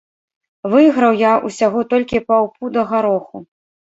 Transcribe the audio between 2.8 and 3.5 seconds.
гароху.